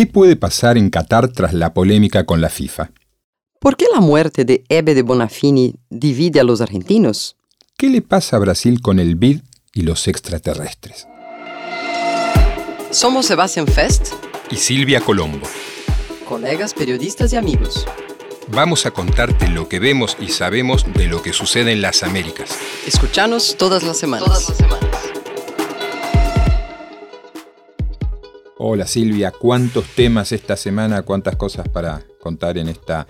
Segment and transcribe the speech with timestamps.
[0.00, 2.90] ¿Qué puede pasar en Qatar tras la polémica con la FIFA?
[3.60, 7.36] ¿Por qué la muerte de Ebe de Bonafini divide a los argentinos?
[7.76, 9.42] ¿Qué le pasa a Brasil con el BID
[9.74, 11.06] y los extraterrestres?
[12.90, 14.14] Somos Sebastian Fest
[14.50, 15.46] y Silvia Colombo,
[16.26, 17.86] colegas periodistas y amigos.
[18.48, 22.58] Vamos a contarte lo que vemos y sabemos de lo que sucede en las Américas.
[22.86, 24.24] Escuchanos todas las semanas.
[24.24, 25.09] Todas las semanas.
[28.62, 31.00] Hola Silvia, ¿cuántos temas esta semana?
[31.00, 33.06] ¿Cuántas cosas para contar en esta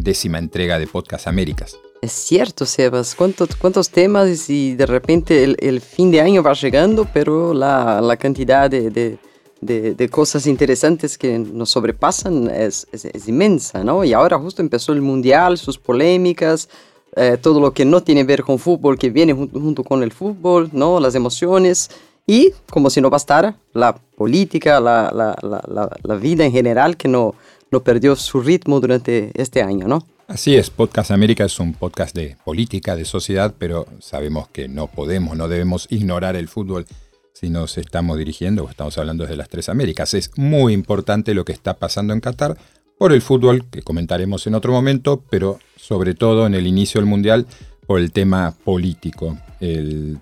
[0.00, 1.76] décima entrega de Podcast Américas?
[2.00, 7.06] Es cierto, Sebas, cuántos, cuántos temas y de repente el, fin de año va llegando,
[7.12, 9.18] pero la, la cantidad de,
[9.60, 14.04] de, de, cosas interesantes que nos sobrepasan es, es, inmensa, ¿no?
[14.04, 16.70] Y ahora justo empezó el Mundial, sus polémicas,
[17.14, 20.02] eh, todo lo que no tiene que ver con fútbol, que viene junto, junto con
[20.02, 20.98] el fútbol, ¿no?
[20.98, 21.90] Las emociones.
[22.26, 27.08] Y, como si no bastara, la política, la, la, la, la vida en general que
[27.08, 27.34] no,
[27.70, 30.06] no perdió su ritmo durante este año, ¿no?
[30.26, 34.86] Así es, Podcast América es un podcast de política, de sociedad, pero sabemos que no
[34.86, 36.86] podemos, no debemos ignorar el fútbol
[37.34, 40.14] si nos estamos dirigiendo o estamos hablando de las tres Américas.
[40.14, 42.56] Es muy importante lo que está pasando en Qatar
[42.96, 47.10] por el fútbol, que comentaremos en otro momento, pero sobre todo en el inicio del
[47.10, 47.46] Mundial
[47.86, 49.36] por el tema político.
[49.60, 50.20] El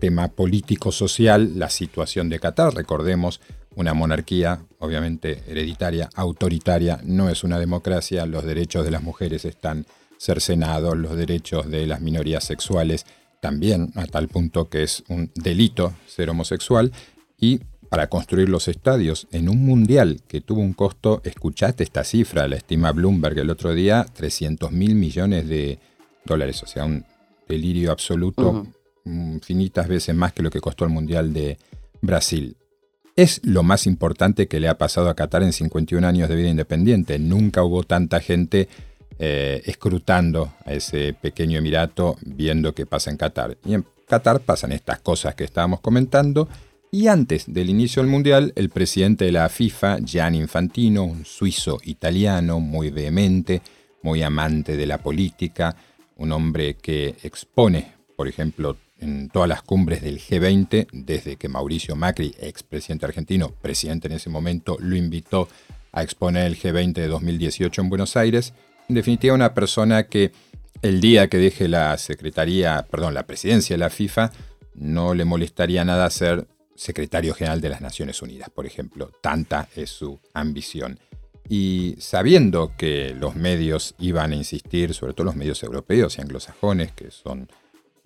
[0.00, 2.74] tema político-social, la situación de Qatar.
[2.74, 3.40] Recordemos,
[3.76, 9.86] una monarquía, obviamente hereditaria, autoritaria, no es una democracia, los derechos de las mujeres están
[10.18, 13.06] cercenados, los derechos de las minorías sexuales
[13.40, 16.92] también, a tal punto que es un delito ser homosexual,
[17.38, 22.48] y para construir los estadios en un mundial que tuvo un costo, escuchaste esta cifra,
[22.48, 25.78] la estima Bloomberg el otro día, 300 mil millones de
[26.24, 27.04] dólares, o sea, un
[27.48, 28.66] delirio absoluto,
[29.04, 31.58] infinitas veces más que lo que costó el Mundial de
[32.00, 32.56] Brasil.
[33.16, 36.48] Es lo más importante que le ha pasado a Qatar en 51 años de vida
[36.48, 37.18] independiente.
[37.18, 38.68] Nunca hubo tanta gente
[39.18, 43.58] eh, escrutando a ese pequeño emirato viendo qué pasa en Qatar.
[43.64, 46.48] Y en Qatar pasan estas cosas que estábamos comentando.
[46.90, 51.78] Y antes del inicio del Mundial, el presidente de la FIFA, Gian Infantino, un suizo
[51.84, 53.62] italiano muy vehemente,
[54.02, 55.76] muy amante de la política,
[56.16, 61.96] un hombre que expone, por ejemplo, en todas las cumbres del G20, desde que Mauricio
[61.96, 65.48] Macri, expresidente argentino, presidente en ese momento, lo invitó
[65.92, 68.52] a exponer el G20 de 2018 en Buenos Aires.
[68.88, 70.32] En definitiva, una persona que
[70.82, 74.32] el día que deje la secretaría, perdón, la presidencia de la FIFA,
[74.74, 79.10] no le molestaría nada ser secretario general de las Naciones Unidas, por ejemplo.
[79.20, 80.98] Tanta es su ambición.
[81.48, 86.92] Y sabiendo que los medios iban a insistir, sobre todo los medios europeos y anglosajones,
[86.92, 87.50] que son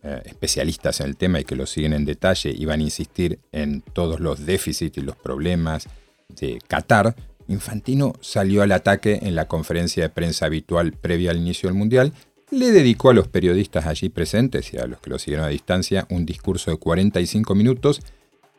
[0.06, 3.38] eh, especialistas en el tema y que lo siguen en detalle y van a insistir
[3.53, 5.87] en todos los déficits y los problemas
[6.28, 7.16] de Qatar,
[7.48, 12.12] Infantino salió al ataque en la conferencia de prensa habitual previa al inicio del Mundial,
[12.50, 16.06] le dedicó a los periodistas allí presentes y a los que lo siguieron a distancia
[16.10, 18.03] un discurso de 45 minutos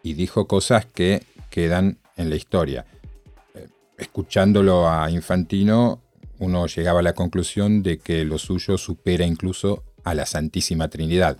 [0.01, 2.85] y dijo cosas que quedan en la historia.
[3.53, 3.67] Eh,
[4.00, 6.01] escuchándolo a Infantino,
[6.39, 11.38] uno llegaba a la conclusión de que lo suyo supera incluso a la Santísima Trinidad.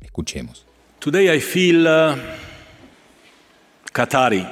[0.00, 0.66] Escuchemos.
[0.98, 2.16] Today I feel uh,
[3.92, 4.46] Qatari.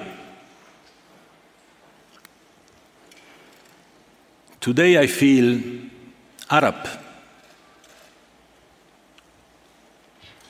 [4.60, 5.60] Today I feel
[6.48, 6.76] Arab.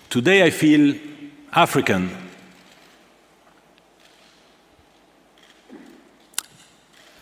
[0.08, 0.94] Today I feel
[1.52, 2.10] African.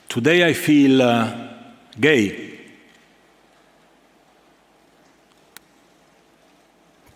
[0.08, 1.30] Today I feel uh,
[1.98, 2.55] gay.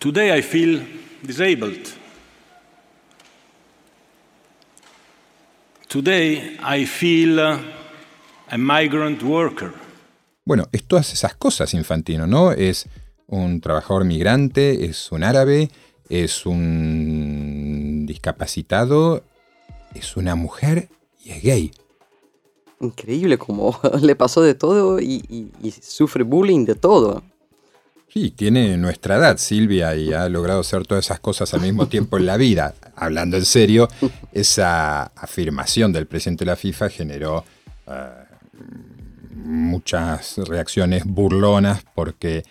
[0.00, 0.80] Today I feel
[1.22, 1.86] disabled.
[5.88, 9.74] Today I feel a migrant worker.
[10.46, 12.52] Bueno, es todas esas cosas, Infantino, ¿no?
[12.52, 12.86] Es
[13.26, 15.68] un trabajador migrante, es un árabe,
[16.08, 19.22] es un discapacitado,
[19.94, 20.88] es una mujer
[21.22, 21.72] y es gay.
[22.80, 27.22] Increíble como le pasó de todo y, y sufre bullying de todo.
[28.12, 32.16] Sí, tiene nuestra edad Silvia y ha logrado hacer todas esas cosas al mismo tiempo
[32.18, 32.74] en la vida.
[32.96, 33.88] Hablando en serio,
[34.32, 37.44] esa afirmación del presidente de la FIFA generó
[37.86, 38.08] eh,
[39.32, 42.42] muchas reacciones burlonas porque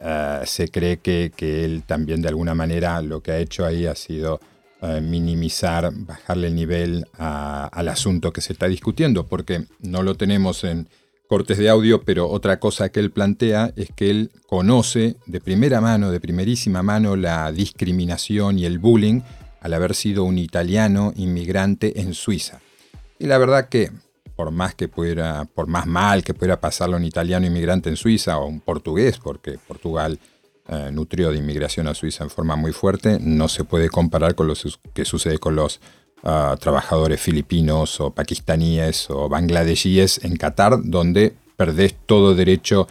[0.00, 1.30] eh, se cree que,
[1.64, 4.40] él también de alguna manera lo que ha hecho ahí ha sido
[4.82, 10.64] eh, minimizar, bajarle el nivel al asunto que se está discutiendo, porque no lo tenemos
[10.64, 10.88] en
[11.28, 15.80] cortes de audio, pero otra cosa que él plantea es que él conoce de primera
[15.80, 19.20] mano, de primerísima mano, la discriminación y el bullying
[19.60, 22.60] al haber sido un italiano inmigrante en Suiza.
[23.18, 23.90] Y la verdad que
[24.36, 28.38] por más que pudiera, por más mal que pudiera pasarlo un italiano inmigrante en Suiza
[28.38, 30.18] o un portugués, porque Portugal
[30.68, 34.48] eh, nutrió de inmigración a Suiza en forma muy fuerte, no se puede comparar con
[34.48, 34.54] lo
[34.92, 35.80] que sucede con los
[36.24, 42.88] ah, trabajadores filipinos o pakistaníes o bangladesíes en Qatar, donde perdés todo derecho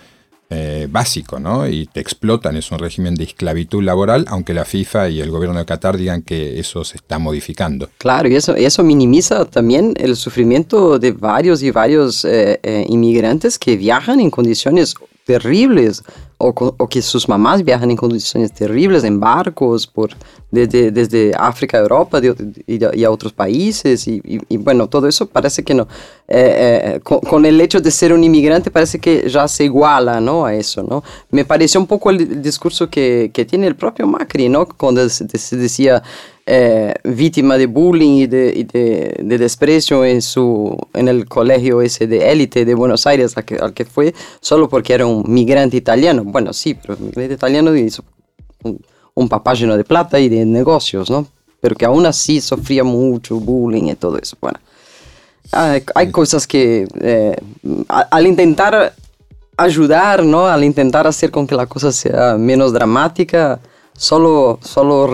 [0.55, 1.67] eh, básico, ¿no?
[1.67, 5.57] Y te explotan, es un régimen de esclavitud laboral, aunque la FIFA y el gobierno
[5.57, 7.89] de Qatar digan que eso se está modificando.
[7.97, 13.57] Claro, y eso, eso minimiza también el sufrimiento de varios y varios eh, eh, inmigrantes
[13.57, 14.93] que viajan en condiciones
[15.25, 16.03] terribles
[16.37, 20.09] o, que sus mamás viajan en condiciones terribles en barcos por,
[20.51, 22.19] desde, desde África a Europa
[22.67, 24.21] y, a otros países y,
[24.57, 25.87] bueno, todo eso parece que no,
[26.27, 30.45] eh, eh, con, el hecho de ser un inmigrante parece que ya se iguala ¿no?
[30.45, 31.01] a eso, ¿no?
[31.31, 34.67] Me pareció un poco el, discurso que, que, tiene el propio Macri, ¿no?
[34.67, 36.03] Cuando se decía
[36.45, 42.65] eh, víctima de bullying y de, desprecio en, su, en el colegio ese de élite
[42.65, 46.23] de Buenos Aires al que, al que, fue solo porque era un migrante italiano.
[46.25, 48.03] Bueno, sí, pero un migrante italiano hizo
[49.15, 51.27] un, papá lleno de plata y de negocios, ¿no?
[51.61, 54.35] Pero que aún así sufría mucho bullying y todo eso.
[54.41, 54.59] Bueno,
[55.51, 57.37] hay, cosas que eh,
[57.87, 58.93] al intentar
[59.55, 60.47] ayudar, ¿no?
[60.47, 63.61] Al intentar hacer con que la cosa sea menos dramática,
[63.95, 65.07] solo, solo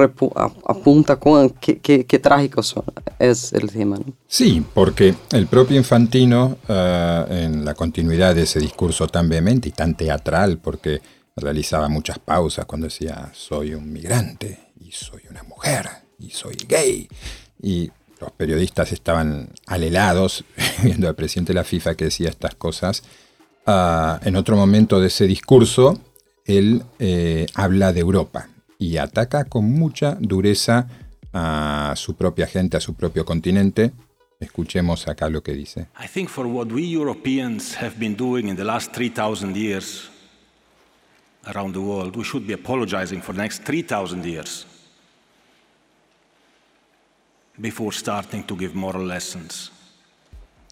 [0.65, 2.75] apunta con qué, trágicos
[3.19, 3.97] es el tema.
[4.27, 9.71] Sí, porque el propio Infantino, eh, en la continuidad de ese discurso tan vehemente y
[9.71, 11.01] tan teatral, porque
[11.35, 15.87] realizaba muchas pausas cuando decía soy un migrante y soy una mujer
[16.17, 17.07] y soy gay,
[17.61, 17.89] y
[18.19, 20.43] los periodistas estaban alelados
[20.83, 23.03] viendo al presidente de la FIFA que decía estas cosas.
[23.65, 25.99] Ah, en otro momento de ese discurso,
[26.45, 28.49] él eh, habla de Europa
[28.79, 30.87] y ataca con mucha dureza
[31.33, 33.91] a su propia gente, a su propio continente.
[34.39, 35.87] Escuchemos acá lo que dice.
[36.01, 40.09] I think for what we Europeans have been doing in the last 3000 years
[41.45, 44.65] around the world, we should be apologizing for the next 3000 years
[47.59, 49.71] before starting to give moral lessons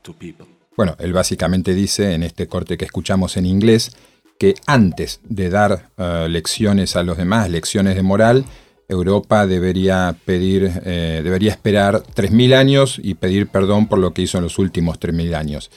[0.01, 0.48] to people.
[0.77, 3.98] Bueno, él básicamente dice en este corte que escuchamos en inglés
[4.39, 8.45] que antes de dar eh, lecciones a los demás, lecciones de moral,
[8.89, 14.37] Europa debería pedir, eh, debería esperar 3.000 años y pedir perdón por lo que hizo
[14.37, 15.71] en los últimos 3.000 años.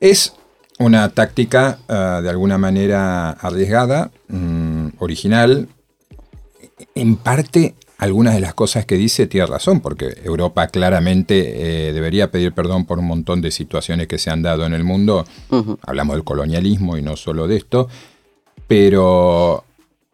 [0.00, 0.34] Es
[0.78, 5.68] una táctica eh, de alguna manera arriesgada, mm, original.
[6.94, 7.74] En parte,
[8.04, 12.98] algunas de las cosas que dice tiene razón, porque Europa claramente debería pedir perdón por
[12.98, 15.24] un montón de situaciones que se han dado en el mundo.
[15.82, 17.88] Hablamos del colonialismo y no solo de esto
[18.66, 19.64] pero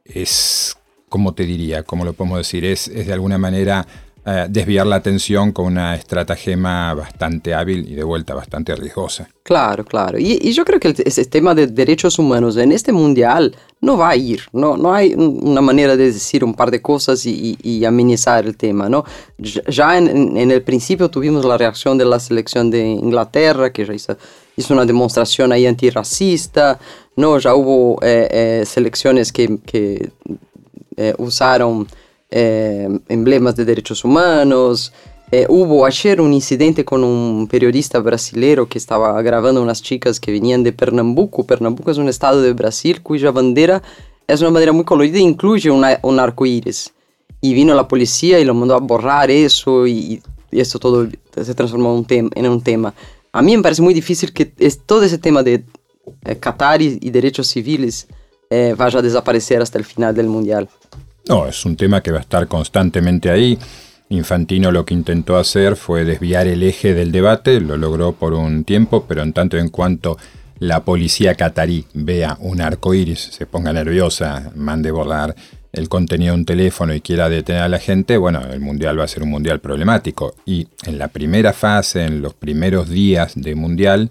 [0.05, 0.77] es,
[1.09, 1.83] ¿cómo te diría?
[1.83, 2.65] ¿Cómo lo podemos decir?
[2.65, 3.87] Es, es de alguna manera
[4.27, 9.27] eh, desviar la atención con una estratagema bastante hábil y de vuelta bastante riesgosa.
[9.43, 10.19] Claro, claro.
[10.19, 14.17] Y, yo creo que ese tema de derechos humanos en este mundial no va a
[14.17, 14.43] ir.
[14.53, 18.91] No, no hay una manera de decir un par de cosas y, amenizar el tema.
[18.91, 19.07] ¿no?
[19.39, 24.75] Ya en, el principio tuvimos la reacción de la selección de Inglaterra, que ya hizo,
[24.75, 26.79] una demostración ahí antirracista.
[27.17, 30.11] No, ya hubo eh, eh, selecciones que, que
[32.31, 34.93] eh, emblemas de derechos humanos.
[35.49, 40.62] hubo ayer un incidente con un periodista brasileño que estaba grabando unas chicas que venían
[40.62, 41.45] de Pernambuco.
[41.45, 43.83] Pernambuco es un estado de Brasil cuya bandera
[44.26, 46.93] es una bandera muy colorida e incluye un arco iris.
[47.40, 51.55] Y vino la policía y lo mandó a borrar eso y, y esto todo se
[51.55, 52.95] transformó en un tema.
[53.33, 54.47] A mí me parece muy difícil que
[54.87, 55.64] todo ese tema de
[56.25, 58.09] eh, Qatar y, derechos civiles
[58.50, 60.69] eh, vaya a desaparecer hasta el final del Mundial.
[61.29, 63.59] No, es un tema que va a estar constantemente ahí.
[64.09, 68.65] Infantino lo que intentó hacer fue desviar el eje del debate, lo logró por un
[68.65, 70.17] tiempo, pero en tanto en cuanto
[70.59, 75.37] la policía catarí vea un arco iris, se ponga nerviosa, mande borrar
[75.73, 79.05] el contenido de un teléfono y quiera detener a la gente, bueno, el mundial va
[79.05, 80.35] a ser un mundial problemático.
[80.45, 84.11] Y en la primera fase, en los primeros días de mundial,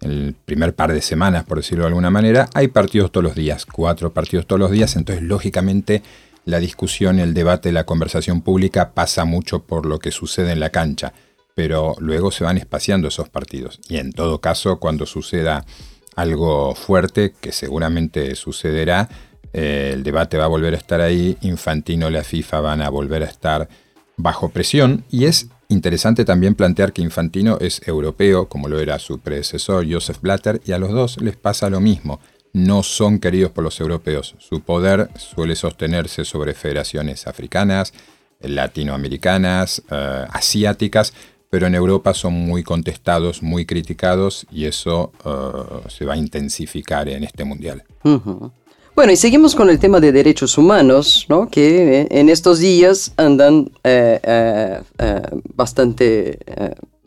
[0.00, 3.64] el primer par de semanas, por decirlo de alguna manera, hay partidos todos los días,
[3.66, 6.02] cuatro partidos todos los días, entonces lógicamente
[6.46, 10.70] la discusión, el debate, la conversación pública pasa mucho por lo que sucede en la
[10.70, 11.12] cancha,
[11.54, 13.80] pero luego se van espaciando esos partidos.
[13.88, 15.66] Y en todo caso, cuando suceda
[16.14, 19.08] algo fuerte, que seguramente sucederá,
[19.52, 22.88] eh, el debate va a volver a estar ahí, Infantino y la FIFA van a
[22.88, 23.68] volver a estar
[24.16, 29.18] bajo presión y es Interesante también plantear que Infantino es europeo, como lo era su
[29.18, 32.20] predecesor Joseph Blatter, y a los dos les pasa lo mismo.
[32.56, 34.34] No son queridos por los europeos.
[34.38, 37.92] Su poder suele sostenerse sobre federaciones africanas,
[38.40, 41.12] latinoamericanas, eh, asiáticas,
[41.50, 47.10] pero en Europa son muy contestados, muy criticados y eso uh, se va a intensificar
[47.10, 47.84] en este mundial.
[48.94, 51.50] Bueno, y seguimos con el tema de derechos humanos, ¿no?
[51.50, 55.22] que eh, en estos días andan eh, eh,
[55.54, 56.38] bastante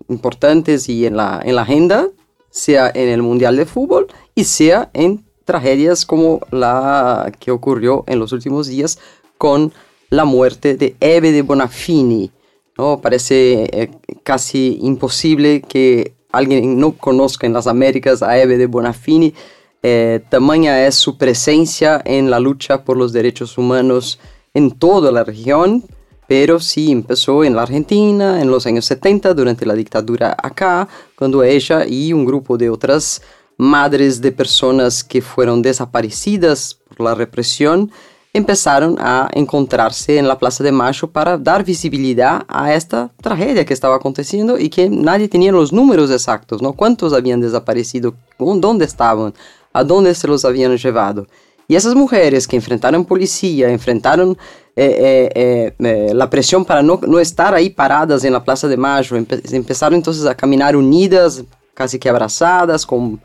[0.10, 2.08] importantes y en la, en la agenda,
[2.52, 8.20] sea en el Mundial de Fútbol y sea en tragedias como la que ocurrió en
[8.20, 9.00] los últimos días
[9.40, 9.74] con
[10.12, 12.30] la muerte de Eve de Bonafini.
[12.78, 13.02] ¿no?
[13.02, 13.90] Parece
[14.22, 19.34] casi imposible que alguien no conozca en las Américas a Eve de Bonafini,
[19.82, 24.20] eh, tamaña es su presencia en la lucha por los derechos humanos
[24.54, 25.84] en toda la región,
[26.28, 31.44] pero sí empezó en la Argentina en los años 70 durante la dictadura acá, cuando
[31.44, 33.24] ella y un grupo de otras
[33.60, 37.92] madres de personas que fueron desaparecidas por la represión
[38.34, 43.74] empezaron a encontrarse en la Plaza de Mayo para dar visibilidad a esta tragedia que
[43.74, 46.74] estaba aconteciendo y que nadie tenía los números exactos, ¿no?
[46.74, 48.16] ¿Cuántos habían desaparecido?
[48.40, 49.34] ¿Dónde estaban?
[49.74, 51.28] a dónde se los habían llevado.
[51.68, 54.38] Y esas mujeres que enfrentaron policía, enfrentaron
[54.76, 58.78] eh, eh, eh, la presión para no, no, estar ahí paradas en la Plaza de
[58.78, 63.22] Mayo, empe empezaron entonces a caminar unidas, casi que abrazadas, con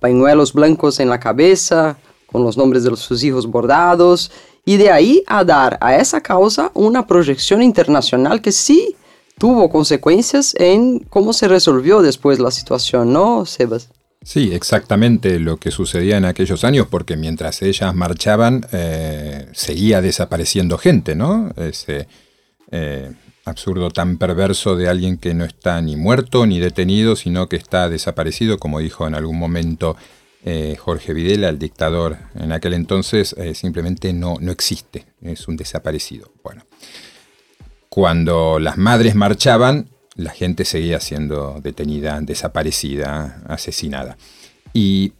[0.00, 4.30] pañuelos blancos en la cabeza, con los nombres de sus hijos bordados,
[4.64, 8.96] y de ahí a dar a esa causa una proyección internacional que sí
[9.38, 13.88] tuvo consecuencias en cómo se resolvió después la situación, ¿no, Sebas?
[14.24, 20.78] Sí, exactamente lo que sucedía en aquellos años, porque mientras ellas marchaban eh, seguía desapareciendo
[20.78, 21.52] gente, ¿no?
[21.56, 23.12] Eh,
[23.44, 27.88] absurdo tan perverso de alguien que no está ni muerto ni detenido, sino que está
[27.88, 29.96] desaparecido, como dijo en algún momento
[30.44, 36.32] eh, Jorge Videla, el dictador en aquel entonces, simplemente no, no existe, es un desaparecido.
[36.42, 36.64] Bueno,
[37.88, 44.16] cuando las madres marchaban, la gente seguía siendo detenida, desaparecida, asesinada.
[44.72, 45.12] Y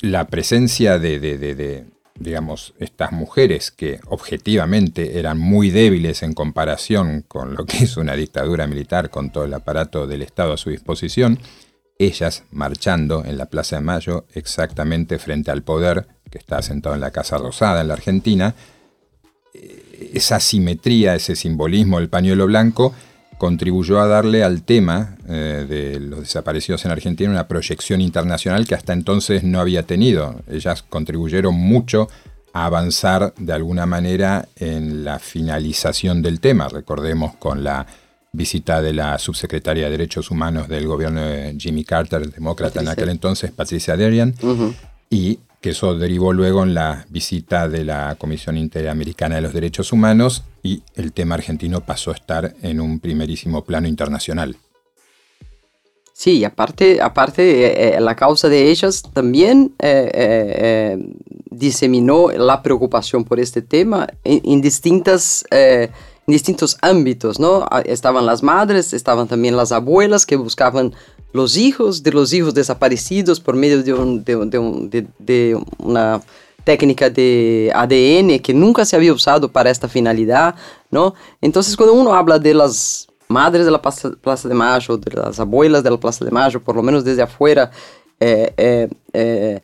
[0.00, 1.84] la presencia de,
[2.14, 8.14] digamos, estas mujeres que objetivamente eran muy débiles en comparación con lo que es una
[8.14, 11.38] dictadura militar, con todo el aparato del Estado a su disposición,
[11.98, 17.00] ellas marchando en la Plaza de Mayo exactamente frente al poder que está sentado en
[17.00, 18.54] la Casa Rosada en la Argentina,
[19.54, 22.94] eh, esa simetría, ese simbolismo del pañuelo blanco,
[23.42, 28.76] contribuyó a darle al tema eh, de los desaparecidos en Argentina una proyección internacional que
[28.76, 30.36] hasta entonces no había tenido.
[30.48, 32.08] Ellas contribuyeron mucho
[32.52, 36.68] a avanzar de alguna manera en la finalización del tema.
[36.68, 37.84] Recordemos con la
[38.30, 43.08] visita de la subsecretaria de Derechos Humanos del gobierno de Jimmy Carter, demócrata en aquel
[43.08, 44.36] entonces, Patricia Derian,
[45.10, 49.92] y que eso derivó luego en la visita de la Comisión Interamericana de los Derechos
[49.92, 54.56] Humanos y el tema argentino pasó a estar en un primerísimo plano internacional.
[56.12, 60.98] Sí, aparte, aparte eh, eh, la causa de ellas también eh,
[61.50, 65.90] diseminó la preocupación por este tema en, distintas, en
[66.26, 67.66] distintos ámbitos, ¿no?
[67.70, 70.92] Ah, estaban las madres, estaban también las abuelas que buscaban
[71.32, 76.22] los hijos de los hijos desaparecidos por medio de, una
[76.64, 80.54] técnica de ADN que nunca se había usado para esta finalidad,
[80.90, 81.14] ¿no?
[81.40, 85.82] Entonces, cuando uno habla de las madres de la Plaza, de Mayo, de las abuelas
[85.82, 87.70] de la Plaza de Mayo, por lo menos desde afuera,
[88.20, 89.60] eh, eh, eh,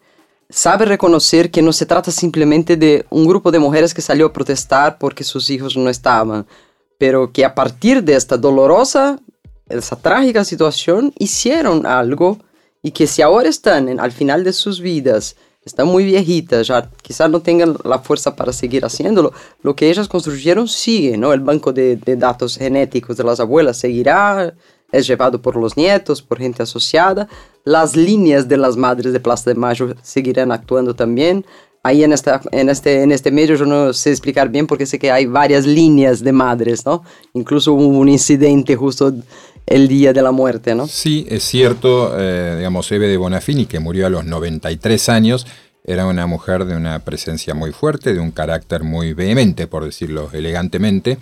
[0.48, 4.32] sabe reconocer que no se trata simplemente de un grupo de mujeres que salió a
[4.32, 6.46] protestar porque sus hijos no estaban,
[6.96, 9.20] pero que a partir de esta dolorosa
[9.68, 12.38] esa trágica situación, hicieron algo
[12.82, 17.28] y que si ahora están al final de sus vidas, están muy viejitas, ya quizás
[17.30, 19.32] no tengan la fuerza para seguir haciéndolo,
[19.62, 21.32] lo que ellas construyeron sigue, ¿no?
[21.32, 24.54] El banco de, de datos genéticos de las abuelas seguirá,
[24.90, 27.28] es llevado por los nietos, por gente asociada,
[27.64, 31.44] las líneas de las madres de Plaza de Mayo seguirán actuando también,
[31.82, 34.98] ahí en, esta, en, este, en este medio yo no sé explicar bien porque sé
[34.98, 37.02] que hay varias líneas de madres, ¿no?
[37.34, 39.12] Incluso hubo un incidente justo
[39.68, 40.86] el día de la muerte, ¿no?
[40.86, 45.46] Sí, es cierto, eh, digamos, Eve de Bonafini, que murió a los 93 años,
[45.84, 50.30] era una mujer de una presencia muy fuerte, de un carácter muy vehemente, por decirlo
[50.32, 51.18] elegantemente,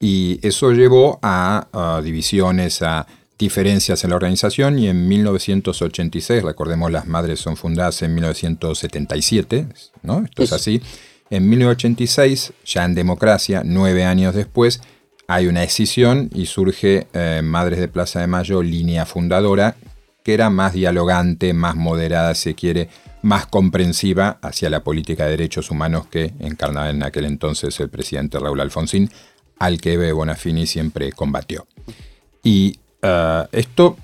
[0.00, 3.06] y eso llevó a, divisiones, a
[3.38, 9.66] diferencias en la organización, y en 1986, recordemos, las madres son fundadas en 1977,
[10.02, 10.24] ¿no?
[10.24, 10.82] Esto es así.
[11.30, 14.80] En 1986, ya en democracia, nueve años después,
[15.28, 19.76] hay una decisión y surge eh, Madres de Plaza de Mayo, línea fundadora,
[20.24, 22.88] que era más dialogante, más moderada, se quiere,
[23.20, 28.38] más comprensiva hacia la política de derechos humanos que encarnaba en aquel entonces el presidente
[28.38, 29.10] Raúl Alfonsín,
[29.58, 31.66] al que Eve Bonafini siempre combatió.
[32.42, 33.98] Y ah, esto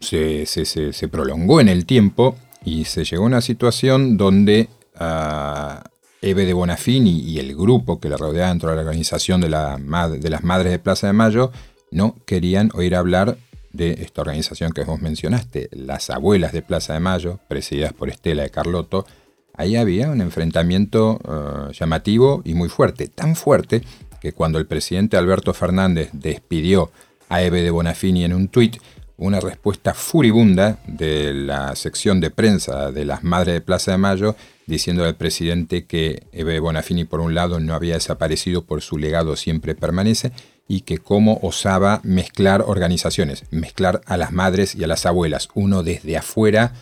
[0.00, 4.68] se, prolongó en el tiempo y se llegó a una situación donde
[5.00, 5.86] uh,
[6.22, 9.76] Eve de Bonafini y el grupo que la rodeaba dentro de la organización de, la,
[9.76, 11.50] de las Madres de Plaza de Mayo
[11.90, 13.36] no querían oír hablar
[13.72, 18.42] de esta organización que vos mencionaste, las Abuelas de Plaza de Mayo, presididas por Estela
[18.42, 19.06] de Carlotto,
[19.54, 23.82] ahí había un enfrentamiento eh, llamativo y muy fuerte, tan fuerte
[24.20, 26.90] que cuando el presidente Alberto Fernández despidió
[27.28, 28.76] a Eve de Bonafini en un tuit,
[29.16, 34.36] una respuesta furibunda de la sección de prensa de las Madres de Plaza de Mayo,
[34.66, 38.98] diciendo al presidente que Eve de Bonafini, por un lado, no había desaparecido, por su
[38.98, 40.32] legado siempre permanece,
[40.68, 45.82] y que cómo osaba mezclar organizaciones, mezclar a las madres y a las abuelas, uno
[45.82, 46.72] desde afuera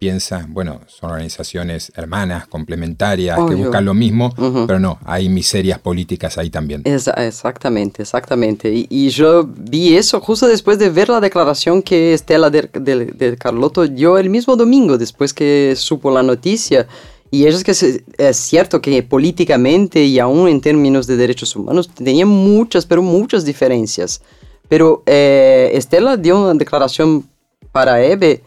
[0.00, 4.32] piensa, bueno, son organizaciones hermanas, complementarias, que buscan lo mismo,
[4.66, 6.82] pero no, hay miserias políticas ahí también.
[6.86, 8.72] exactamente, exactamente.
[8.88, 13.86] Y, yo vi eso justo después de ver la declaración que Estela de, de, Carlotto
[13.86, 16.86] dio el mismo domingo, después que supo la noticia.
[17.30, 22.26] Y es que es cierto que políticamente y aún en términos de derechos humanos tenía
[22.26, 24.20] muchas, pero muchas diferencias.
[24.68, 27.28] Pero eh, Estela dio una declaración
[27.72, 28.42] para Ebe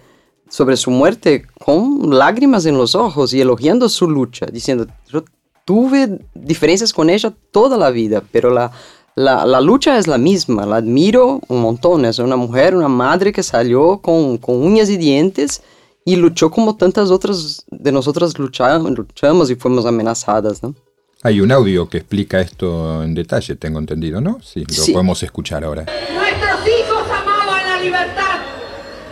[0.50, 5.24] sobre su muerte con lágrimas en los ojos y elogiando su lucha, diciendo, yo
[5.66, 8.72] tuve diferencias con ella toda la vida, pero la,
[9.16, 13.44] la, lucha es la misma, la admiro un montón, es una mujer, una madre que
[13.44, 15.62] salió con, con uñas y dientes
[16.06, 20.76] y luchó como tantas otras de nosotras luchamos, luchamos y fuimos amenazadas, ¿no?
[21.22, 24.42] Hay un audio que explica esto en detalle, tengo entendido, ¿no?
[24.42, 25.86] Sí, lo podemos escuchar ahora.
[26.14, 28.40] Nuestros hijos amaban la libertad,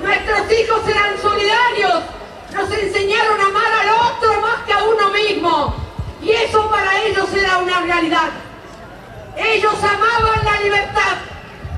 [0.01, 2.03] nuestros hijos eran solidarios,
[2.53, 5.73] nos enseñaron a amar al otro más que a uno mismo.
[6.21, 8.29] Y eso para ellos era una realidad.
[9.37, 11.17] Ellos amaban la libertad.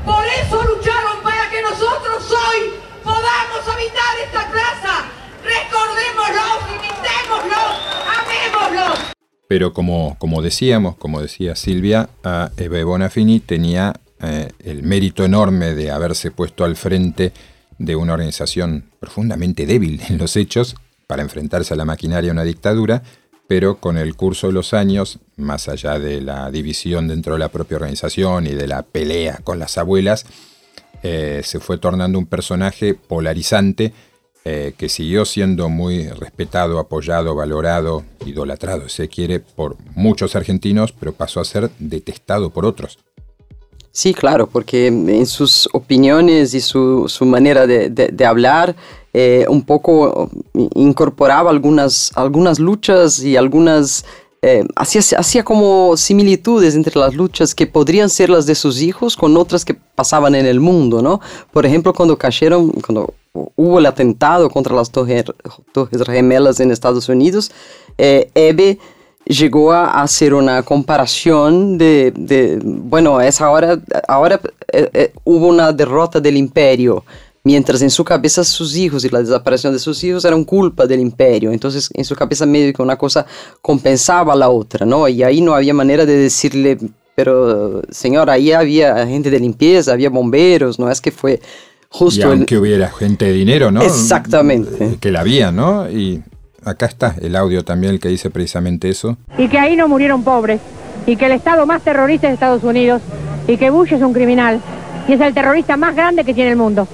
[0.04, 5.06] Por eso lucharon para que nosotros hoy podamos habitar esta plaza.
[5.44, 6.46] Recordémoslo,
[6.76, 7.62] imitémoslo,
[8.18, 9.14] amémoslo.
[9.48, 12.10] Pero como, como decíamos, como decía Silvia,
[12.58, 17.34] Eve Bonafini tenía eh, el mérito enorme de haberse puesto al frente
[17.78, 20.76] de una organización profundamente débil en los hechos
[21.08, 23.04] para enfrentarse a la maquinaria de una dictadura,
[23.48, 27.50] pero con el curso de los años, más allá de la división dentro de la
[27.50, 30.26] propia organización y de la pelea con las abuelas,
[31.04, 33.94] eh, se fue tornando un personaje polarizante
[34.46, 41.14] eh, que siguió siendo muy respetado, apoyado, valorado, idolatrado, se quiere, por muchos argentinos, pero
[41.14, 43.00] pasó a ser detestado por otros.
[43.92, 48.76] Sí, claro, porque en sus opiniones y su, manera de, hablar
[49.14, 54.04] eh, un poco incorporaba algunas, algunas luchas y algunas...
[54.46, 59.16] Eh, hacía, hacía como similitudes entre las luchas que podrían ser las de sus hijos
[59.16, 61.22] con otras que pasaban en el mundo, ¿no?
[61.54, 63.14] Por ejemplo, cuando cayeron, cuando
[63.56, 65.24] hubo el atentado contra las torres,
[66.06, 67.52] gemelas en Estados Unidos,
[67.98, 68.30] eh,
[69.26, 76.20] llegó a hacer una comparación de, bueno, es ahora, ahora eh, eh, hubo una derrota
[76.20, 77.06] del imperio,
[77.44, 81.00] mientras en su cabeza sus hijos y la desaparición de sus hijos eran culpa del
[81.00, 81.52] imperio.
[81.52, 83.26] Entonces en su cabeza medio que una cosa
[83.62, 85.08] compensaba a la otra, ¿no?
[85.08, 86.78] Y ahí no había manera de decirle,
[87.16, 91.40] pero señor, ahí había gente de limpieza, había bomberos, no es que fue...
[91.90, 93.84] Justo y aunque hubiera gente de dinero, ¿no?
[93.84, 94.98] Exactamente.
[95.00, 95.88] Que la había, ¿no?
[95.92, 96.24] Y
[96.66, 99.16] acá está el audio también el que dice precisamente eso.
[99.38, 100.60] Y que ahí no murieron pobres,
[101.06, 103.04] y que el Estado más terrorista es Estados Unidos,
[103.48, 104.60] y que Bush es un criminal,
[105.08, 106.88] y es el terrorista más grande que tiene el mundo.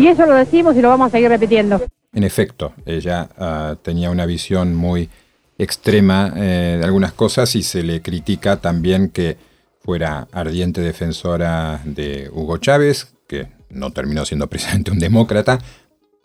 [0.00, 1.78] Y eso lo decimos y lo vamos a seguir repitiendo.
[2.14, 5.10] En efecto, ella ah, tenía una visión muy
[5.58, 9.36] extrema eh, de algunas cosas y se le critica también que
[9.80, 15.58] fuera ardiente defensora de Hugo Chávez, que no terminó siendo precisamente un demócrata,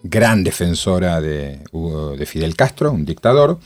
[0.04, 1.60] gran defensora de,
[2.18, 3.60] de Fidel Castro, un dictador,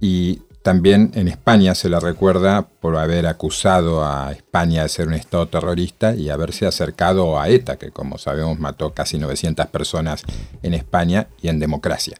[0.00, 5.14] y también en España se la recuerda por haber acusado a España de ser un
[5.14, 10.22] Estado terrorista y haberse acercado a ETA, que como sabemos mató casi 900 personas
[10.62, 12.16] en España y en democracia.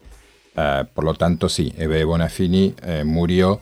[0.55, 3.61] Ah, por lo tanto, sí, Eve Bonafini eh, murió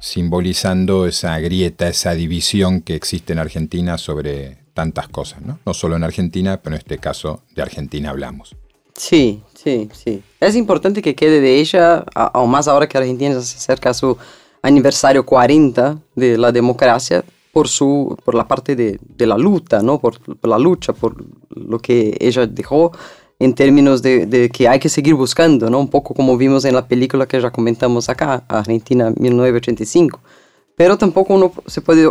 [0.00, 5.40] simbolizando esa grieta, esa división que existe en Argentina sobre tantas cosas.
[5.64, 8.56] No solo en Argentina, pero en este caso de Argentina hablamos.
[8.96, 10.22] Sí, sí, sí.
[10.40, 14.16] Es importante que quede de ella, aún más ahora que Argentina se acerca a su
[14.62, 17.24] aniversario 40 de la democracia,
[17.56, 19.98] por, su, por la parte de, de la lucha, ¿no?
[19.98, 21.16] Por, la lucha, por
[21.48, 22.92] lo que ella dejó
[23.38, 25.80] en términos de, de, que hay que seguir buscando, ¿no?
[25.80, 30.20] Un poco como vimos en la película que ya comentamos acá, Argentina 1985.
[30.76, 32.10] Pero tampoco uno se puede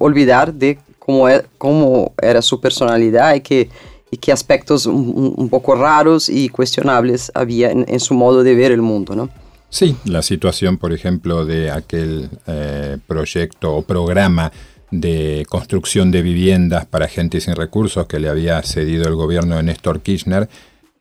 [0.00, 3.70] olvidar de cómo, e, cómo era su personalidad y que
[4.16, 8.80] y qué aspectos un, poco raros y cuestionables había en, su modo de ver el
[8.80, 9.28] mundo, ¿no?
[9.68, 14.50] Sí, la situación, por ejemplo, de aquel eh, proyecto o programa
[14.90, 19.64] de construcción de viviendas para gente sin recursos que le había cedido el gobierno de
[19.64, 20.48] Néstor Kirchner,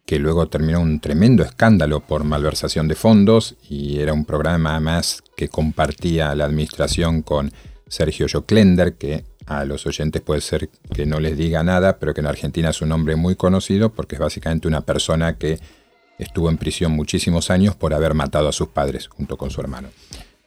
[0.06, 5.24] que luego terminó un tremendo escándalo por malversación de fondos y era un programa más
[5.38, 7.54] que compartía la administración con
[7.88, 12.22] Sergio Joclender, que a los oyentes puede ser que no les diga nada, pero que
[12.22, 15.60] en Argentina es un nombre muy conocido porque es básicamente una persona que
[16.18, 19.90] estuvo en prisión muchísimos años por haber matado a sus padres junto con su hermano.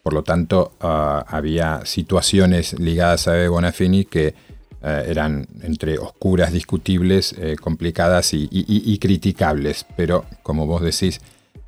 [0.03, 4.35] Por lo tanto, ah, había situaciones ligadas a Ebe Bonafini que
[4.83, 9.87] eh, eran entre oscuras, discutibles, eh, complicadas y, criticables.
[9.97, 11.21] Pero, como vos decís,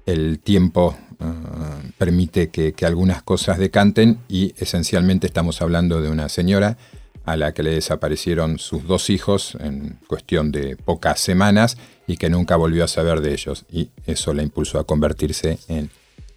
[0.06, 6.78] el tiempo ah, permite que algunas cosas decanten y esencialmente estamos hablando de una señora
[7.24, 12.30] a la que le desaparecieron sus dos hijos en cuestión de pocas semanas y que
[12.30, 13.64] nunca volvió a saber de ellos.
[13.70, 15.90] Y eso la impulsó a convertirse en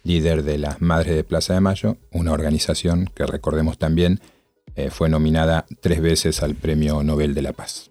[0.04, 4.20] líder de las Madres de Plaza de Mayo, una organización que recordemos también
[4.76, 7.90] eh, fue nominada tres veces al Premio Nobel de la Paz.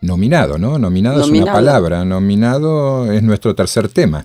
[0.00, 0.78] Nominado, ¿no?
[0.78, 4.24] Nominado, es una palabra, nominado es nuestro tercer tema.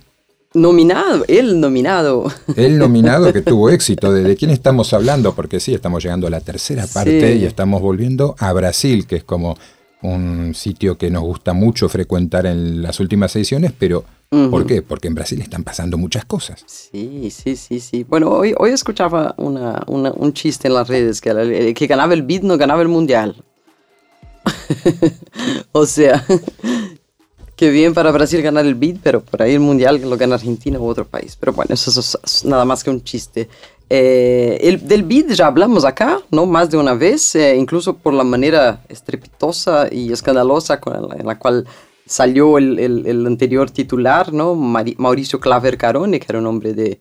[0.55, 2.31] Nominado, el nominado.
[2.55, 4.13] El nominado que tuvo éxito.
[4.13, 5.35] ¿De, quién estamos hablando?
[5.35, 9.23] Porque sí, estamos llegando a la tercera parte y estamos volviendo a Brasil, que es
[9.25, 9.57] como
[10.01, 14.81] un sitio que nos gusta mucho frecuentar en las últimas ediciones, pero ¿por qué?
[14.81, 16.63] Porque en Brasil están pasando muchas cosas.
[16.67, 18.05] Sí, sí, sí, sí.
[18.07, 22.43] Bueno, hoy, hoy escuchaba un chiste en las redes, que el que ganaba el BID
[22.43, 23.43] no ganaba el Mundial.
[25.71, 26.23] o sea,
[27.55, 30.77] Qué bien para Brasil ganar el BID, pero por ahí el Mundial lo gana Argentina
[30.77, 31.37] u otro país.
[31.39, 33.47] Pero bueno, eso es nada más que un chiste.
[33.89, 36.45] Eh, el, del BID ya hablamos acá, ¿no?
[36.45, 41.25] Más de una vez, eh, incluso por la manera estrepitosa y escandalosa con la, en
[41.25, 41.65] la cual
[42.05, 44.55] salió el, el, anterior titular, ¿no?
[44.55, 46.99] Mauricio Claver Carone, que era un hombre de,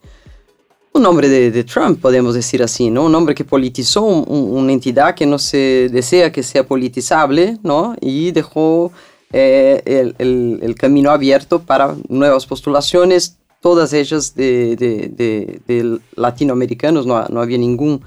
[0.93, 3.05] un hombre de, de, Trump, podemos decir así, ¿no?
[3.05, 7.97] Un hombre que politizó una entidad que no se desea que sea politizable, ¿no?
[8.01, 8.93] Y dejó
[9.37, 17.05] eh, el, el, el, camino abierto para nuevas postulaciones, todas ellas de, de, de, latinoamericanos,
[17.05, 18.03] no, no, había ningún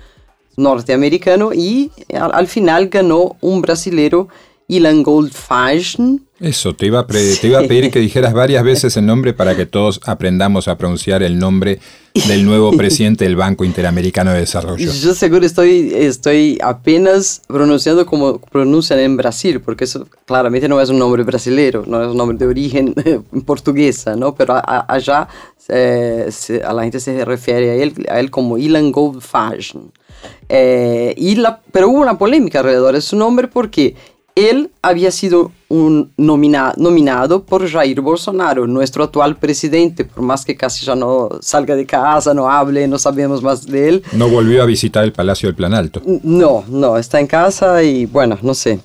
[0.55, 4.29] norteamericano, y al, al final ganó un brasilero
[4.69, 6.25] Ilan Goldfashion.
[6.39, 9.55] Eso, te iba, a te iba a pedir que dijeras varias veces el nombre para
[9.55, 11.79] que todos aprendamos a pronunciar el nombre
[12.27, 14.91] del nuevo presidente del Banco Interamericano de Desarrollo.
[14.91, 20.89] Yo seguro estoy, estoy apenas pronunciando como pronuncian en Brasil, porque eso claramente no es
[20.89, 22.95] un nombre brasilero, no es un nombre de origen
[23.45, 24.33] portuguesa, ¿no?
[24.35, 25.27] Pero allá
[25.69, 26.29] eh,
[26.65, 29.91] a la gente se refiere a él, a él como Ilan Goldfashion.
[30.49, 33.95] Eh, y la, pero hubo una polémica alrededor de su nombre porque
[34.37, 40.85] él había sido un nominado por Jair Bolsonaro, nuestro actual presidente, por más que casi
[40.85, 44.03] ya no salga de casa, no hable, no sabemos más de él.
[44.13, 46.01] No volvió a visitar el Palacio del Planalto.
[46.23, 48.79] No, no, está en casa y bueno, no sé.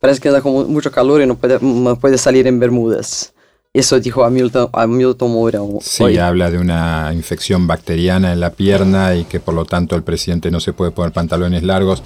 [0.00, 3.32] Parece que anda con mucho calor y no puede, no puede salir en Bermudas.
[3.72, 5.60] Eso dijo Hamilton, Hamilton Moura.
[5.80, 10.02] Sí, habla de una infección bacteriana en la pierna y que por lo tanto el
[10.02, 12.02] presidente no se puede poner pantalones largos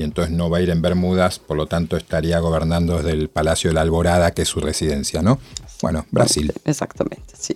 [0.00, 3.28] y entonces no va a ir en Bermudas, por lo tanto estaría gobernando desde el
[3.28, 5.38] Palacio de la Alborada, que es su residencia, ¿no?
[5.82, 6.52] Bueno, Brasil.
[6.64, 7.52] Exactamente, sí.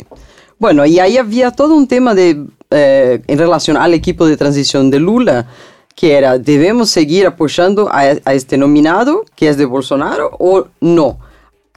[0.58, 4.90] Bueno, y ahí había todo un tema de, eh, en relación al equipo de transición
[4.90, 5.48] de Lula,
[5.96, 11.18] que era, ¿debemos seguir apoyando a, a este nominado, que es de Bolsonaro, o no?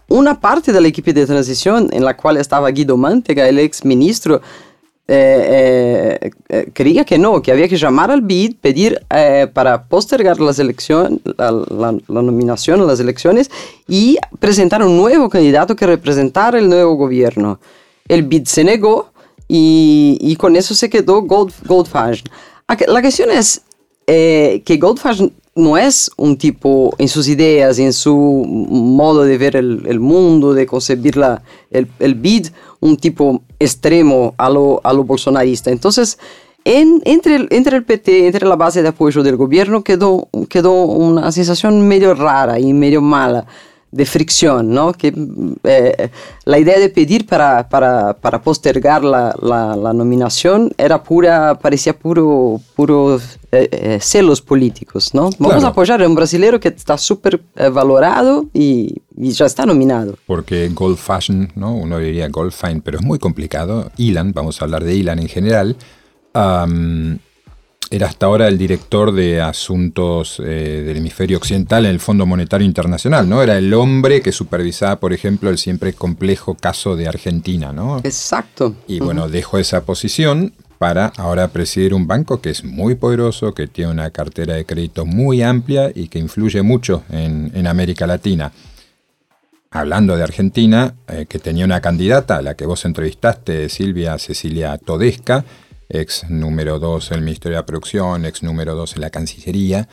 [0.10, 4.42] Una parte del equipo de transición, en la cual estaba Guido Mantega, el ex ministro,
[5.10, 9.06] eh, eh, eh, creía que no, que había que llamar al BID, pedir
[9.54, 11.52] para postergar las elecciones, la,
[12.10, 13.50] la, nominación a las elecciones
[13.88, 17.60] y presentar un nuevo candidato que representara el nuevo gobierno.
[18.10, 19.12] El BID se negó
[19.48, 22.30] y, y con eso se quedó Gold, Goldfashion.
[22.88, 23.62] La cuestión es
[24.06, 29.86] que Goldfashion no es un tipo en sus ideas, en su modo de ver el,
[29.88, 31.42] el mundo, de concebir la,
[31.72, 32.48] el, el BID,
[32.80, 35.72] un tipo extremo a lo, a lo bolsonarista.
[35.72, 36.18] Entonces,
[36.64, 41.32] en, entre, entre el PT, entre la base de apoyo del gobierno, quedó, quedó una
[41.32, 43.46] sensación medio rara y medio mala
[43.92, 44.94] de fricción, ¿no?
[44.94, 45.14] Que
[45.64, 46.10] eh,
[46.46, 52.60] la idea de pedir para, para, para postergar la, la, nominación era pura, parecía puro,
[52.76, 55.30] puro eh, eh, celos políticos, ¿no?
[55.40, 60.16] Vamos a apoyar a un brasileño que está súper valorado y, y, ya está nominado.
[60.26, 61.74] Porque Gold Fashion, ¿no?
[61.74, 63.90] Uno diría Gold Fine, pero es muy complicado.
[63.98, 65.78] Ilan, vamos a hablar de Ilan en general.
[67.90, 72.66] Era hasta ahora el director de asuntos eh, del hemisferio occidental en el Fondo Monetario
[72.66, 73.42] Internacional, ¿no?
[73.42, 78.00] Era el hombre que supervisaba, por ejemplo, el siempre complejo caso de Argentina, ¿no?
[78.00, 78.76] Exacto.
[78.88, 83.68] Y bueno, dejó esa posición para ahora presidir un banco que es muy poderoso, que
[83.68, 88.52] tiene una cartera de crédito muy amplia y que influye mucho en, América Latina.
[89.72, 94.78] Hablando de Argentina, eh, que tenía una candidata, a la que vos entrevistaste, Silvia Cecilia
[94.78, 95.44] Todesca,
[95.90, 99.88] ex número 2 en el Ministerio de la Producción, ex número 2 en la Cancillería.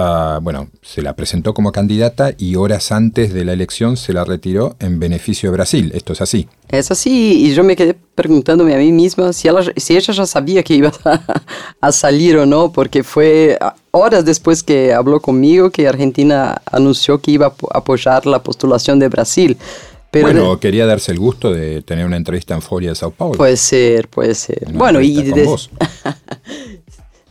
[0.00, 4.24] Ah, bueno, se la presentó como candidata y horas antes de la elección se la
[4.24, 5.90] retiró en beneficio de Brasil.
[5.92, 6.48] Esto es así.
[6.68, 10.24] Es así, y yo me quedé preguntándome a mí misma si, ella, si ella ya
[10.24, 10.92] sabía que iba
[11.80, 13.58] a, salir o no, porque fue
[13.90, 19.08] horas después que habló conmigo que Argentina anunció que iba a apoyar la postulación de
[19.08, 19.58] Brasil
[20.12, 23.36] bueno, quería darse el gusto de tener una entrevista en Foria de Sao Paulo.
[23.36, 24.72] Puede ser, puede ser.
[24.72, 25.14] bueno, y,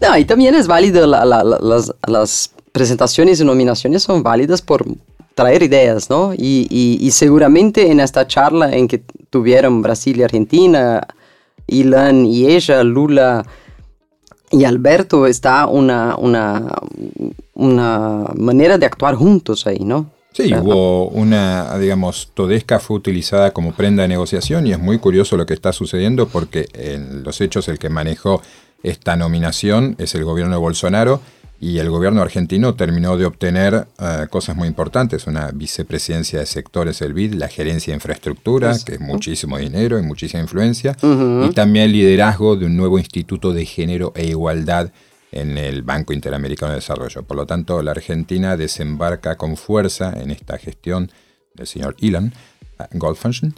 [0.01, 4.85] no, y también es válido, las, presentaciones y nominaciones son válidas por
[5.33, 6.33] traer ideas, ¿no?
[6.37, 11.01] Y, seguramente en esta charla en que tuvieron Brasil y Argentina,
[11.65, 13.43] Ilan y ella, Lula
[14.51, 16.71] y Alberto, está una, una,
[17.55, 20.16] una manera de actuar juntos ahí, ¿no?
[20.37, 25.35] Sí, hubo una, digamos, Todesca fue utilizada como prenda de negociación y es muy curioso
[25.35, 28.43] lo que está sucediendo porque en los hechos el que manejó
[28.83, 31.21] esta nominación es el gobierno de Bolsonaro
[31.59, 36.99] y el gobierno argentino terminó de obtener eh, cosas muy importantes, una vicepresidencia de sectores
[36.99, 41.85] del BID, la gerencia de infraestructura, que es muchísimo dinero y muchísima influencia, y también
[41.85, 44.91] el liderazgo de un nuevo instituto de género e igualdad
[45.31, 47.23] en el Banco Interamericano de Desarrollo.
[47.23, 51.11] Por lo tanto, la Argentina desembarca con fuerza en esta gestión
[51.53, 52.33] del señor Elon
[52.79, 53.53] eh, Goldfunction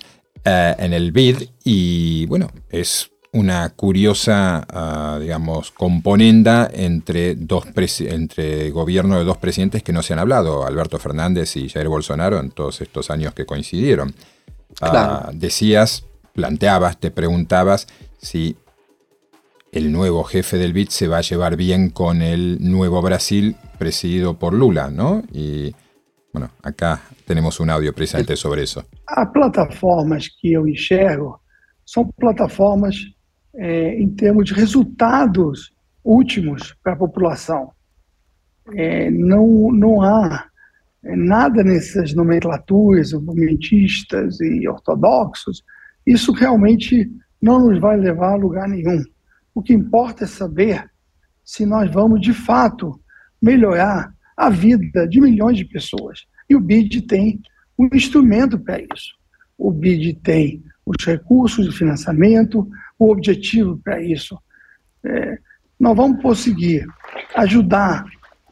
[0.45, 7.65] eh, en el BID y bueno, es una curiosa, ah, digamos, componenda entre, dos
[7.99, 12.39] entre gobierno de dos presidentes que no se han hablado, Alberto Fernández y Jair Bolsonaro,
[12.39, 14.15] en todos estos años que coincidieron.
[14.81, 17.87] Ah, decías, planteabas, te preguntabas
[18.19, 18.55] si
[19.71, 24.37] el nuevo jefe del BID se va a llevar bien con el nuevo Brasil presidido
[24.37, 25.23] por Lula, ¿no?
[25.31, 25.73] Y
[26.33, 28.83] bueno, acá tenemos un audio precisamente sobre eso.
[29.07, 31.39] As plataformas que eu enxergo
[31.85, 32.95] são plataformas
[33.55, 35.71] é, em termos de resultados
[36.03, 37.71] últimos para a população.
[38.75, 40.45] É, não, não há
[41.03, 45.63] é, nada nessas nomenclaturas movimentistas e ortodoxos.
[46.05, 47.09] Isso realmente
[47.41, 49.03] não nos vai levar a lugar nenhum.
[49.53, 50.89] O que importa é saber
[51.43, 52.99] se nós vamos, de fato,
[53.41, 56.25] melhorar a vida de milhões de pessoas.
[56.49, 57.41] E o BID tem
[57.77, 59.15] um instrumento para isso.
[59.57, 64.37] O BID tem os recursos de financiamento, o objetivo para isso.
[65.03, 65.37] É,
[65.79, 66.85] nós vamos conseguir
[67.35, 68.05] ajudar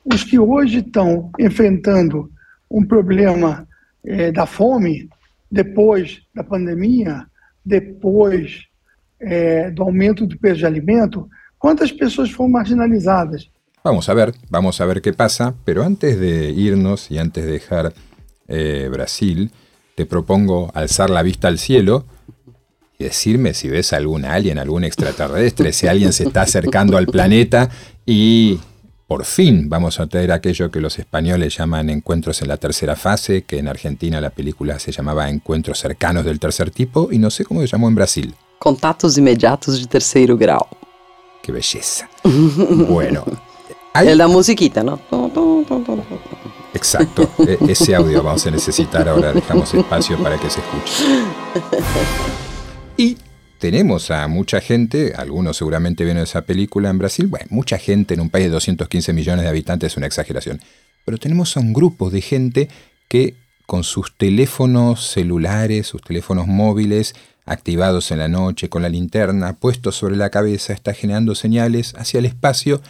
[0.06, 2.32] os que hoje estão enfrentando
[2.70, 3.68] um problema
[4.06, 5.10] é, da fome,
[5.52, 7.26] depois da pandemia,
[7.66, 8.68] depois
[9.74, 11.28] do aumento do preço de alimento,
[11.58, 13.50] ¿cuántas pessoas foram marginalizadas?
[13.84, 17.52] Vamos a ver, vamos a ver qué pasa, pero antes de irnos y antes de
[17.52, 17.94] dejar
[18.48, 19.52] eh, Brasil,
[19.96, 22.06] te propongo alzar la vista al cielo
[23.00, 27.70] y decirme si ves algún alien, algún extraterrestre, si alguien se está acercando al planeta
[28.06, 28.60] y
[29.08, 33.44] por fin vamos a tener aquello que los españoles llaman encuentros en la tercera fase,
[33.44, 37.46] que en Argentina la película se llamaba Encuentros cercanos del tercer tipo y no sé
[37.46, 38.36] cómo se llamó en Brasil.
[38.60, 40.66] Contatos inmediatos de terceiro grau.
[41.42, 42.10] Que belleza.
[42.24, 43.24] bueno.
[43.94, 44.16] Hay...
[44.16, 45.00] la musiquita, ¿no?
[46.74, 51.04] Exacto, e, ese audio vamos a necesitar ahora, dejamos espacio para que se escuche.
[52.98, 53.18] Y
[53.58, 58.22] tenemos a mucha gente, algunos seguramente vieron esa película en Brasil, bueno, mucha gente en
[58.22, 60.62] un país de 215 millones de habitantes es una exageración,
[61.06, 62.70] pero tenemos a un grupo de gente
[63.08, 67.16] que con sus teléfonos celulares, sus teléfonos móviles,
[67.48, 72.20] activados en la noche con la linterna puestos sobre la cabeza, está generando señales hacia
[72.20, 72.82] el espacio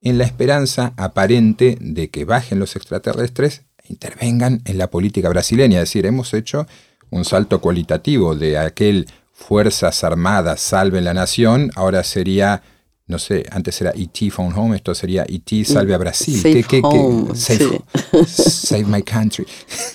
[0.00, 5.78] en la esperanza aparente de que bajen los extraterrestres e intervengan en la política brasileña.
[5.78, 6.66] Es decir, hemos hecho
[7.10, 12.62] un salto cualitativo de aquel Fuerzas Armadas salven la nación, ahora sería
[13.06, 14.30] no sé, antes era E.T.
[14.30, 15.66] Phone Home, esto sería E.T.
[15.66, 16.40] Salve a Brasil.
[16.40, 17.34] Safe home,
[18.26, 19.46] save my country.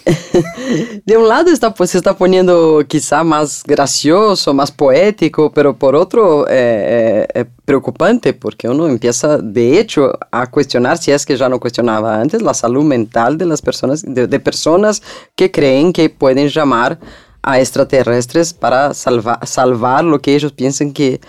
[1.05, 5.95] De un lado está, pues, se está poniendo quizá más gracioso, más poético, pero por
[5.95, 11.49] otro eh, eh, preocupante porque uno empieza de hecho a cuestionar si es que ya
[11.49, 15.01] no cuestionaba antes la salud mental de las personas, de, de personas
[15.35, 16.99] que creen que pueden llamar
[17.41, 21.19] a extraterrestres para salvar, salvar lo que ellos piensan que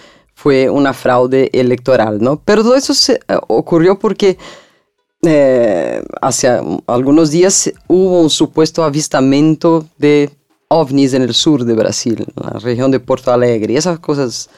[0.43, 2.41] fue una fraude electoral, ¿no?
[2.43, 4.39] Pero todo eso se, eh, ocurrió porque
[5.21, 6.49] eh, hace
[6.87, 10.31] algunos días hubo un supuesto avistamiento de
[10.69, 14.49] ovnis en el sur de Brasil, en la región de Porto Alegre, y esas cosas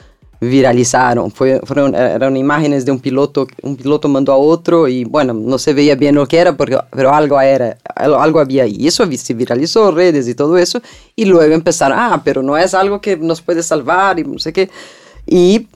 [0.40, 1.32] viralizaron.
[1.32, 5.74] fueron, eran imágenes de un piloto, un piloto mandó a otro y bueno, no se
[5.74, 8.76] veía bien lo que era, porque, pero algo, era, algo había ahí.
[8.78, 10.80] Y eso se viralizó, redes y todo eso,
[11.16, 14.52] y luego empezaron, ah, pero no es algo que nos puede salvar y no sé
[14.52, 14.70] qué.
[15.32, 15.66] Y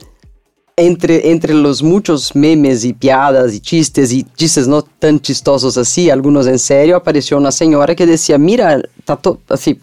[0.77, 6.11] entre, entre los muchos memes y piadas y chistes y chistes no tan chistosos así,
[6.11, 9.81] algunos en serio, apareció una señora que decía, mira, está así,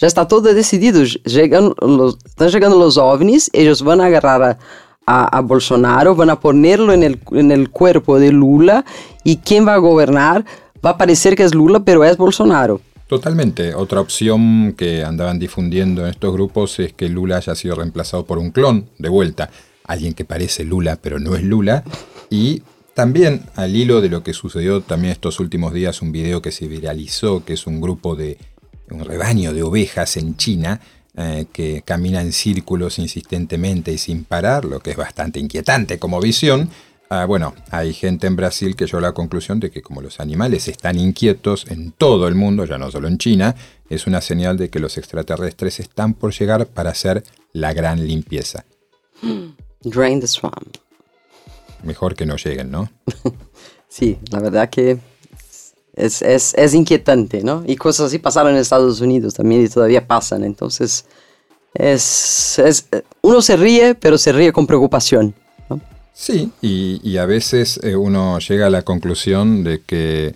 [0.00, 1.04] já está todo decidido.
[1.26, 3.50] Chegando los, están llegando los ovnis,
[3.84, 4.58] van a agarrar a,
[5.04, 8.86] a, a Bolsonaro, van a ponerlo en el, en el cuerpo de Lula
[9.24, 10.46] y quien va a gobernar
[10.82, 12.80] va a parecer que es Lula, pero es Bolsonaro.
[13.12, 13.74] Totalmente.
[13.74, 18.38] Otra opción que andaban difundiendo en estos grupos es que Lula haya sido reemplazado por
[18.38, 19.50] un clon de vuelta.
[19.84, 21.84] Alguien que parece Lula, pero no es Lula.
[22.30, 22.62] Y
[22.94, 26.66] también al hilo de lo que sucedió también estos últimos días, un video que se
[26.68, 28.38] viralizó, que es un grupo de
[28.90, 30.80] un rebaño de ovejas en China
[31.14, 36.18] eh, que camina en círculos insistentemente y sin parar, lo que es bastante inquietante como
[36.18, 36.70] visión.
[37.14, 40.18] Ah, bueno, hay gente en Brasil que llegó a la conclusión de que como los
[40.18, 43.54] animales están inquietos en todo el mundo, ya no solo en China,
[43.90, 47.22] es una señal de que los extraterrestres están por llegar para hacer
[47.52, 48.64] la gran limpieza.
[49.82, 50.78] Drain the swamp.
[51.82, 52.90] Mejor que no lleguen, ¿no?
[53.88, 54.96] sí, la verdad que
[55.92, 57.62] es, es, es, inquietante, ¿no?
[57.66, 60.44] Y cosas así pasaron en Estados Unidos también y todavía pasan.
[60.44, 61.04] Entonces,
[61.74, 62.88] es, es
[63.20, 65.34] uno se ríe, pero se ríe con preocupación.
[66.14, 70.34] Sí, y, y, a veces eh, uno llega a la conclusión de que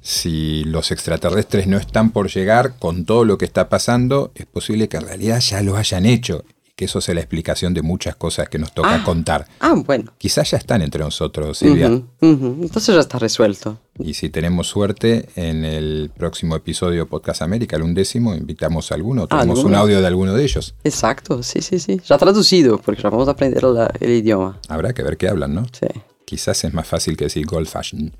[0.00, 4.88] si los extraterrestres no están por llegar con todo lo que está pasando, es posible
[4.88, 6.44] que en realidad ya lo hayan hecho
[6.78, 9.48] que eso sea la explicación de muchas cosas que nos toca ah, contar.
[9.58, 10.12] Ah, bueno.
[10.16, 11.88] Quizás ya están entre nosotros, Silvia.
[11.88, 12.62] Uh -huh, uh -huh.
[12.62, 13.80] Entonces ya está resuelto.
[13.98, 19.26] Y si tenemos suerte, en el próximo episodio Podcast América, el undécimo, invitamos a alguno,
[19.26, 20.76] tenemos un audio de alguno de ellos.
[20.84, 22.00] Exacto, sí, sí, sí.
[22.06, 24.60] Ya traducido, porque ya vamos a aprender la, el idioma.
[24.68, 25.66] Habrá que ver qué hablan, ¿no?
[25.72, 25.88] Sí.
[26.24, 28.12] Quizás es más fácil que decir gold fashion.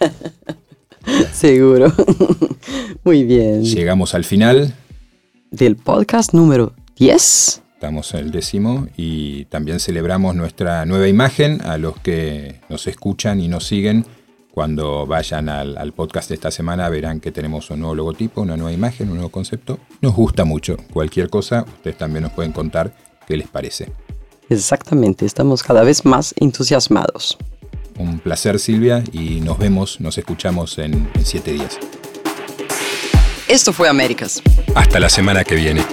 [1.34, 1.92] Seguro.
[3.04, 3.62] Muy bien.
[3.62, 4.74] Llegamos al final.
[5.50, 11.76] Del podcast número 10 estamos en el décimo y también celebramos nuestra nueva imagen a
[11.76, 14.06] los que nos escuchan y nos siguen.
[14.50, 18.56] Cuando vayan al, al, podcast de esta semana verán que tenemos un nuevo logotipo, una
[18.56, 19.80] nueva imagen, un nuevo concepto.
[20.00, 20.78] Nos gusta mucho.
[20.94, 22.94] Cualquier cosa, ustedes también nos pueden contar
[23.26, 23.92] qué les parece.
[24.48, 27.36] Exactamente, estamos cada vez más entusiasmados.
[27.98, 31.78] Un placer Silvia y nos vemos, nos escuchamos en, en siete días.
[33.46, 34.40] Esto fue Américas.
[34.74, 35.84] Hasta la semana que viene.